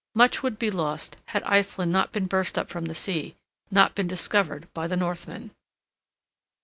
Much 0.15 0.41
would 0.41 0.57
be 0.57 0.71
lost 0.71 1.15
had 1.27 1.43
Iceland 1.43 1.91
not 1.91 2.11
been 2.11 2.25
burst 2.25 2.57
up 2.57 2.69
from 2.71 2.85
the 2.85 2.95
sea, 2.95 3.35
not 3.69 3.93
been 3.93 4.07
discovered 4.07 4.67
by 4.73 4.87
the 4.87 4.97
Northmen!" 4.97 5.51